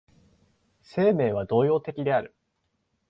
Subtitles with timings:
[0.81, 2.33] 生命は動揺的である。